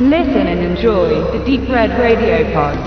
[0.00, 2.78] Listen and enjoy the Deep Red Radio Pod.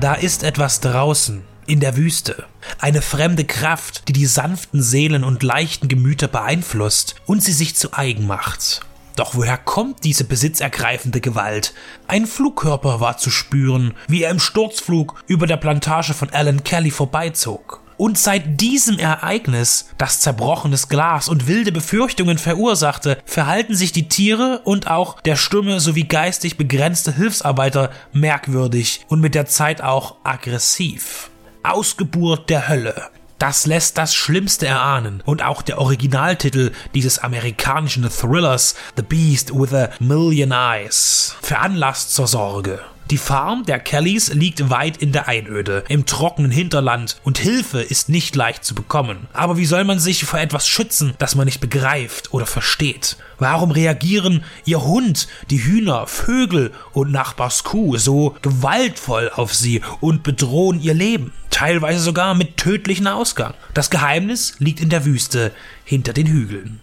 [0.00, 2.46] Da ist etwas draußen, in der Wüste.
[2.80, 7.92] Eine fremde Kraft, die die sanften Seelen und leichten Gemüter beeinflusst und sie sich zu
[7.92, 8.80] eigen macht.
[9.20, 11.74] Doch woher kommt diese besitzergreifende Gewalt?
[12.08, 16.90] Ein Flugkörper war zu spüren, wie er im Sturzflug über der Plantage von Alan Kelly
[16.90, 17.82] vorbeizog.
[17.98, 24.62] Und seit diesem Ereignis, das zerbrochenes Glas und wilde Befürchtungen verursachte, verhalten sich die Tiere
[24.64, 31.28] und auch der stumme sowie geistig begrenzte Hilfsarbeiter merkwürdig und mit der Zeit auch aggressiv.
[31.62, 33.10] Ausgeburt der Hölle.
[33.40, 39.72] Das lässt das Schlimmste erahnen und auch der Originaltitel dieses amerikanischen Thrillers The Beast with
[39.72, 42.80] a Million Eyes veranlasst zur Sorge.
[43.10, 48.08] Die Farm der Kellys liegt weit in der Einöde, im trockenen Hinterland und Hilfe ist
[48.08, 49.26] nicht leicht zu bekommen.
[49.32, 53.16] Aber wie soll man sich vor etwas schützen, das man nicht begreift oder versteht?
[53.40, 60.22] Warum reagieren ihr Hund, die Hühner, Vögel und Nachbars Kuh so gewaltvoll auf sie und
[60.22, 61.32] bedrohen ihr Leben?
[61.50, 63.54] Teilweise sogar mit tödlichen Ausgang.
[63.74, 65.50] Das Geheimnis liegt in der Wüste
[65.84, 66.80] hinter den Hügeln.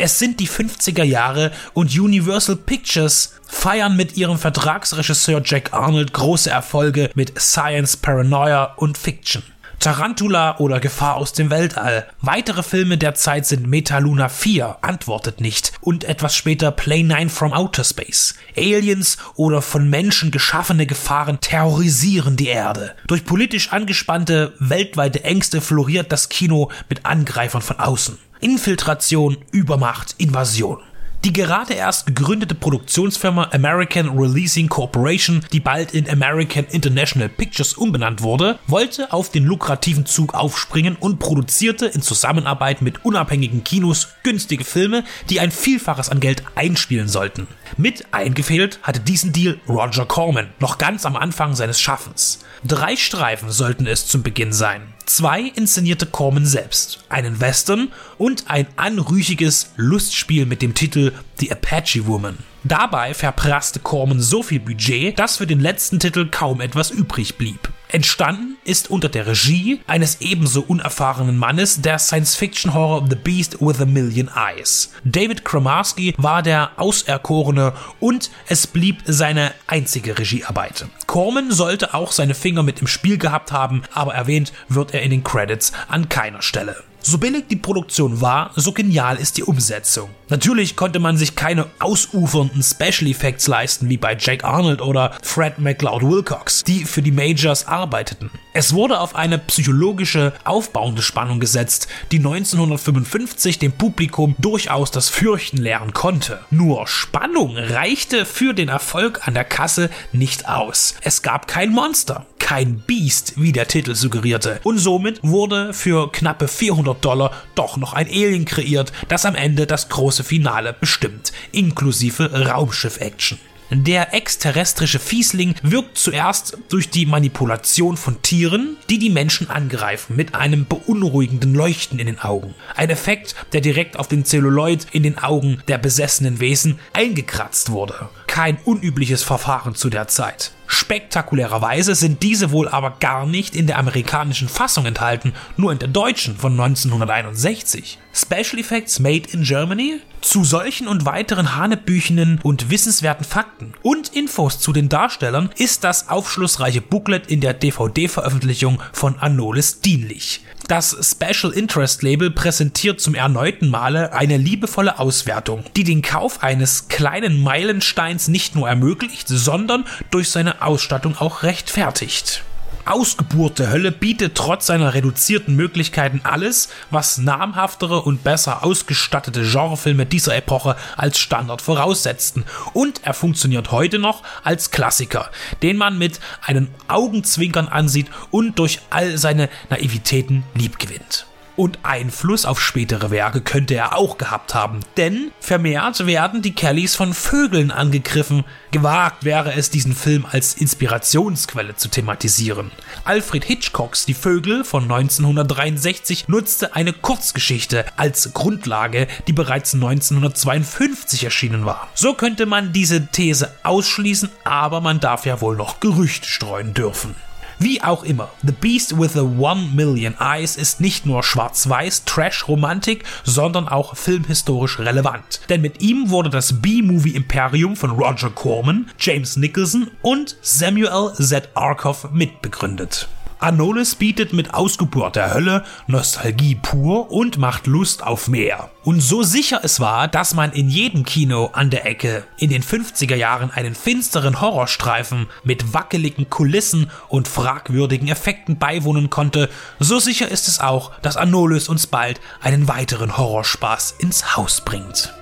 [0.00, 6.48] Es sind die 50er Jahre und Universal Pictures feiern mit ihrem Vertragsregisseur Jack Arnold große
[6.48, 9.42] Erfolge mit Science, Paranoia und Fiction.
[9.80, 12.08] Tarantula oder Gefahr aus dem Weltall.
[12.20, 17.52] Weitere Filme der Zeit sind Metaluna 4, Antwortet nicht und etwas später Play 9 from
[17.52, 18.34] Outer Space.
[18.56, 22.96] Aliens oder von Menschen geschaffene Gefahren terrorisieren die Erde.
[23.06, 28.18] Durch politisch angespannte weltweite Ängste floriert das Kino mit Angreifern von außen.
[28.40, 30.78] Infiltration, Übermacht, Invasion.
[31.24, 38.22] Die gerade erst gegründete Produktionsfirma American Releasing Corporation, die bald in American International Pictures umbenannt
[38.22, 44.64] wurde, wollte auf den lukrativen Zug aufspringen und produzierte in Zusammenarbeit mit unabhängigen Kinos günstige
[44.64, 47.48] Filme, die ein Vielfaches an Geld einspielen sollten.
[47.76, 52.44] Mit eingefehlt hatte diesen Deal Roger Corman, noch ganz am Anfang seines Schaffens.
[52.64, 54.82] Drei Streifen sollten es zum Beginn sein.
[55.08, 62.06] Zwei inszenierte Corman selbst, einen Western und ein anrüchiges Lustspiel mit dem Titel The Apache
[62.06, 62.36] Woman.
[62.62, 67.70] Dabei verprasste Corman so viel Budget, dass für den letzten Titel kaum etwas übrig blieb.
[67.88, 73.86] Entstanden ist unter der Regie eines ebenso unerfahrenen Mannes der Science-Fiction-Horror The Beast with a
[73.86, 74.92] Million Eyes.
[75.04, 80.86] David Kramarski war der Auserkorene und es blieb seine einzige Regiearbeit.
[81.06, 85.10] Corman sollte auch seine Finger mit im Spiel gehabt haben, aber erwähnt wird er in
[85.10, 86.87] den Credits an keiner Stelle.
[87.00, 90.10] So billig die Produktion war, so genial ist die Umsetzung.
[90.28, 95.58] Natürlich konnte man sich keine ausufernden Special Effects leisten wie bei Jack Arnold oder Fred
[95.58, 98.30] McLeod Wilcox, die für die Majors arbeiteten.
[98.52, 105.58] Es wurde auf eine psychologische, aufbauende Spannung gesetzt, die 1955 dem Publikum durchaus das Fürchten
[105.58, 106.40] lehren konnte.
[106.50, 110.94] Nur Spannung reichte für den Erfolg an der Kasse nicht aus.
[111.02, 114.60] Es gab kein Monster, kein Beast, wie der Titel suggerierte.
[114.62, 119.66] Und somit wurde für knappe 400 Dollar doch noch ein Alien kreiert, das am Ende
[119.66, 123.38] das große Finale bestimmt, inklusive Raumschiff-Action.
[123.70, 130.34] Der exterrestrische Fiesling wirkt zuerst durch die Manipulation von Tieren, die die Menschen angreifen, mit
[130.34, 132.54] einem beunruhigenden Leuchten in den Augen.
[132.76, 138.08] Ein Effekt, der direkt auf den Zelluloid in den Augen der besessenen Wesen eingekratzt wurde.
[138.38, 140.52] Kein unübliches Verfahren zu der Zeit.
[140.68, 145.88] Spektakulärerweise sind diese wohl aber gar nicht in der amerikanischen Fassung enthalten, nur in der
[145.88, 147.98] deutschen von 1961.
[148.14, 149.96] Special Effects Made in Germany?
[150.20, 156.08] Zu solchen und weiteren hanebüchenen und wissenswerten Fakten und Infos zu den Darstellern ist das
[156.08, 160.42] aufschlussreiche Booklet in der DVD-Veröffentlichung von Anolis dienlich.
[160.68, 166.88] Das Special Interest Label präsentiert zum erneuten Male eine liebevolle Auswertung, die den Kauf eines
[166.88, 172.44] kleinen Meilensteins nicht nur ermöglicht, sondern durch seine Ausstattung auch rechtfertigt.
[172.90, 180.06] Ausgeburt der Hölle bietet trotz seiner reduzierten Möglichkeiten alles, was namhaftere und besser ausgestattete Genrefilme
[180.06, 182.44] dieser Epoche als Standard voraussetzten.
[182.72, 185.30] Und er funktioniert heute noch als Klassiker,
[185.62, 191.26] den man mit einem Augenzwinkern ansieht und durch all seine Naivitäten liebgewinnt.
[191.58, 196.94] Und Einfluss auf spätere Werke könnte er auch gehabt haben, denn vermehrt werden die Kellys
[196.94, 198.44] von Vögeln angegriffen.
[198.70, 202.70] Gewagt wäre es, diesen Film als Inspirationsquelle zu thematisieren.
[203.04, 211.66] Alfred Hitchcocks Die Vögel von 1963 nutzte eine Kurzgeschichte als Grundlage, die bereits 1952 erschienen
[211.66, 211.88] war.
[211.92, 217.16] So könnte man diese These ausschließen, aber man darf ja wohl noch Gerüchte streuen dürfen.
[217.60, 223.02] Wie auch immer, The Beast with the One Million Eyes ist nicht nur schwarz-weiß Trash-Romantik,
[223.24, 225.40] sondern auch filmhistorisch relevant.
[225.48, 231.48] Denn mit ihm wurde das B-Movie-Imperium von Roger Corman, James Nicholson und Samuel Z.
[231.54, 233.08] Arkoff mitbegründet.
[233.40, 238.70] Anolis bietet mit Ausgeburt der Hölle Nostalgie pur und macht Lust auf mehr.
[238.82, 242.62] Und so sicher es war, dass man in jedem Kino an der Ecke in den
[242.62, 249.48] 50er Jahren einen finsteren Horrorstreifen mit wackeligen Kulissen und fragwürdigen Effekten beiwohnen konnte,
[249.78, 255.14] so sicher ist es auch, dass Anolis uns bald einen weiteren Horrorspaß ins Haus bringt.